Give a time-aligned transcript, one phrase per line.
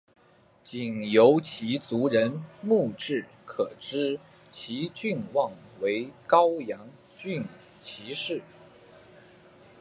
[0.63, 7.45] 仅由其族人墓志可知其郡望为高阳郡
[7.79, 8.41] 齐氏。